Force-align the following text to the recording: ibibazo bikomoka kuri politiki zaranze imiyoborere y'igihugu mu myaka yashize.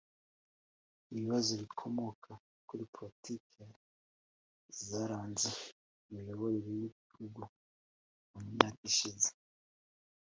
ibibazo 1.11 1.51
bikomoka 1.61 2.29
kuri 2.67 2.83
politiki 2.95 3.59
zaranze 4.87 5.49
imiyoborere 6.09 6.71
y'igihugu 6.79 7.41
mu 8.31 8.39
myaka 8.53 8.79
yashize. 8.87 9.29